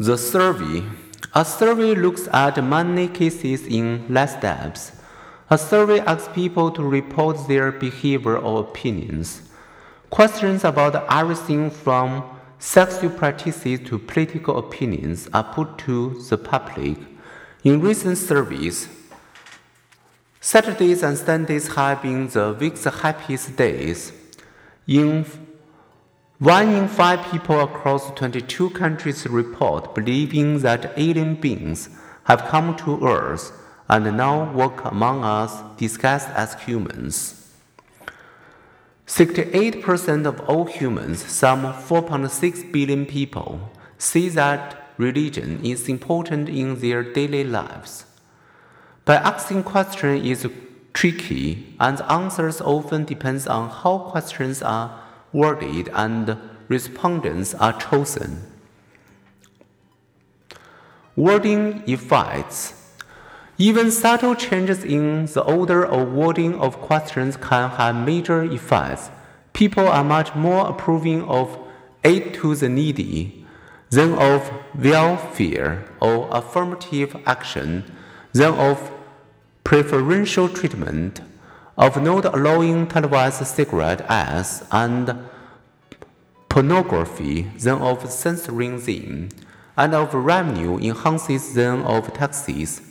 [0.00, 0.82] The survey.
[1.34, 4.98] A survey looks at many cases in less depth.
[5.50, 9.42] A survey asks people to report their behavior or opinions.
[10.08, 12.24] Questions about everything from
[12.58, 16.96] sexual practices to political opinions are put to the public.
[17.62, 18.88] In recent surveys,
[20.40, 24.12] Saturdays and Sundays have been the week's happiest days.
[24.86, 25.26] In
[26.40, 31.90] one in five people across 22 countries report believing that alien beings
[32.24, 33.52] have come to Earth
[33.90, 37.54] and now walk among us disguised as humans.
[39.06, 47.02] 68% of all humans, some 4.6 billion people, say that religion is important in their
[47.02, 48.06] daily lives.
[49.04, 50.50] But asking questions is
[50.94, 56.36] tricky, and the answers often depends on how questions are worded and
[56.68, 58.42] respondents are chosen.
[61.16, 62.74] Wording effects.
[63.58, 69.10] Even subtle changes in the order of wording of questions can have major effects.
[69.52, 71.58] People are much more approving of
[72.04, 73.44] aid to the needy
[73.90, 77.84] than of welfare or affirmative action
[78.32, 78.90] than of
[79.64, 81.20] preferential treatment
[81.80, 85.18] of not allowing televised cigarette ads and
[86.50, 89.30] pornography than of censoring them,
[89.78, 92.82] and of revenue enhances than of taxes.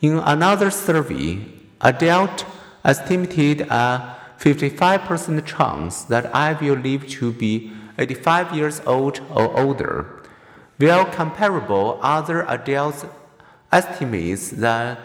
[0.00, 1.38] In another survey,
[1.80, 2.44] adult
[2.84, 10.24] estimated a 55% chance that I will live to be 85 years old or older,
[10.78, 13.04] while comparable other adults
[13.70, 14.98] estimates that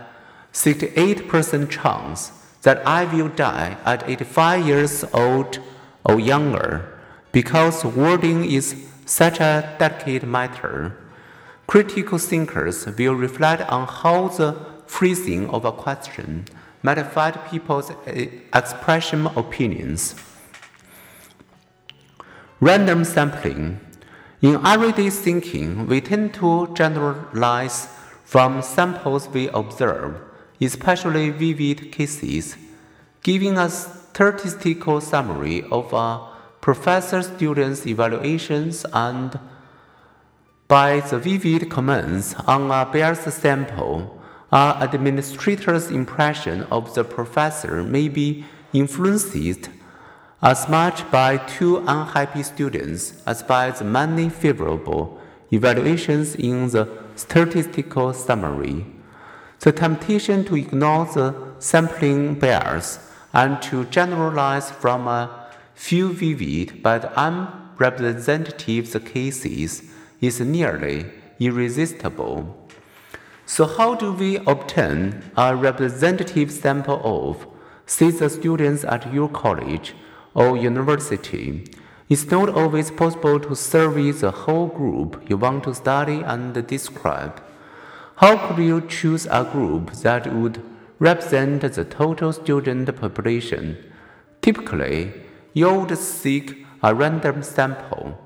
[0.54, 2.32] 68% chance
[2.68, 5.60] that I will die at 85 years old
[6.04, 7.00] or younger
[7.32, 10.98] because wording is such a delicate matter.
[11.66, 16.44] Critical thinkers will reflect on how the phrasing of a question
[16.84, 20.16] might affect people's eh, expression opinions.
[22.60, 23.80] Random sampling.
[24.42, 27.88] In everyday thinking, we tend to generalize
[28.26, 30.20] from samples we observe,
[30.60, 32.56] especially vivid cases,
[33.24, 36.28] giving a statistical summary of a
[36.62, 39.40] professor student's evaluations and
[40.68, 48.10] by the vivid comments on a biased sample, an administrator's impression of the professor may
[48.10, 48.44] be
[48.74, 49.70] influenced
[50.42, 55.20] as much by two unhappy students as by the many favorable
[55.52, 58.86] evaluations in the statistical summary.
[59.60, 63.00] The temptation to ignore the sampling bias
[63.34, 69.84] and to generalize from a few vivid but unrepresentative cases
[70.22, 71.06] is nearly
[71.40, 72.68] irresistible.
[73.46, 77.48] So, how do we obtain a representative sample of,
[77.86, 79.96] say, the students at your college
[80.34, 81.64] or university?
[82.10, 87.42] It's not always possible to survey the whole group you want to study and describe.
[88.18, 90.60] How could you choose a group that would
[90.98, 93.78] represent the total student population?
[94.42, 95.14] Typically,
[95.54, 98.18] you would seek a random sample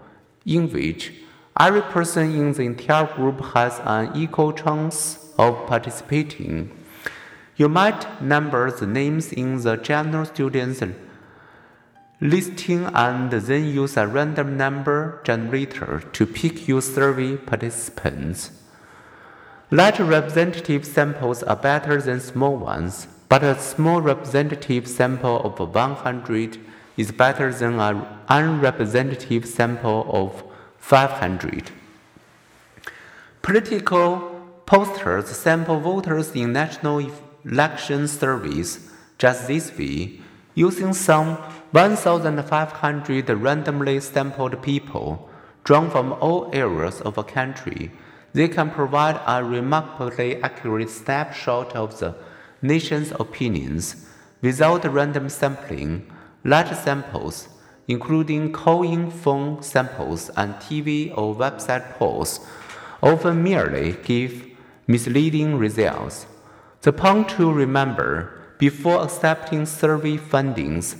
[0.45, 1.11] in which
[1.59, 6.71] every person in the entire group has an equal chance of participating.
[7.57, 10.81] You might number the names in the general students
[12.21, 18.60] listing and then use a random number generator to pick your survey participants.
[19.73, 26.57] Large representative samples are better than small ones, but a small representative sample of 100
[26.97, 30.43] is better than an unrepresentative sample of
[30.77, 31.71] 500.
[33.41, 37.09] Political posters sample voters in national
[37.45, 40.19] election surveys just this way,
[40.53, 41.37] using some
[41.71, 45.29] 1,500 randomly sampled people
[45.63, 47.89] drawn from all areas of a country,
[48.33, 52.15] they can provide a remarkably accurate snapshot of the
[52.61, 54.07] nation's opinions.
[54.41, 56.11] Without random sampling,
[56.43, 57.47] large samples,
[57.87, 62.39] including call-in phone samples and TV or website polls,
[63.03, 64.45] often merely give
[64.87, 66.25] misleading results.
[66.81, 70.95] The point to remember before accepting survey findings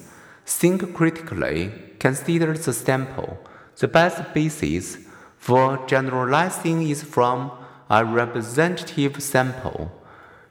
[0.46, 3.40] Think critically, consider the sample.
[3.78, 4.98] The best basis
[5.42, 7.52] for generalizing is from
[7.90, 9.92] a representative sample.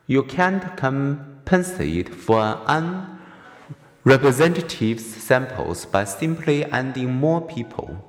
[0.09, 2.61] You can't compensate for
[4.05, 8.05] unrepresentative samples by simply adding more people.